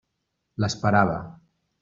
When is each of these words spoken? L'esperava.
L'esperava. 0.63 1.21